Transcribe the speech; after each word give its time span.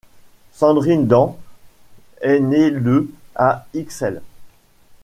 Sandrine 0.51 1.05
Dans 1.07 1.37
est 2.21 2.39
née 2.39 2.71
le 2.71 3.13
à 3.35 3.67
Ixelles. 3.75 4.23